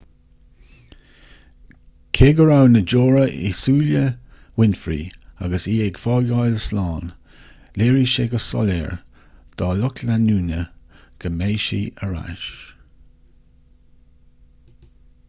cé 2.19 2.27
go 2.37 2.45
raibh 2.49 2.69
na 2.75 2.79
deora 2.93 3.25
i 3.49 3.51
súile 3.57 4.01
winfrey 4.61 5.03
agus 5.47 5.67
í 5.73 5.75
ag 5.89 6.01
fágáil 6.05 6.57
slán 6.65 7.11
léirigh 7.81 8.11
sé 8.15 8.25
go 8.31 8.41
soiléir 8.49 8.95
dá 9.63 9.69
lucht 9.83 10.03
leanúna 10.11 10.63
go 11.25 11.33
mbeidh 11.35 11.67
sí 11.67 11.83
ar 12.07 12.17
ais 12.23 12.49